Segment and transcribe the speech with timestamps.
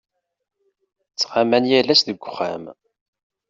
[1.11, 2.63] Ttɣaman yal ass deg uxxam.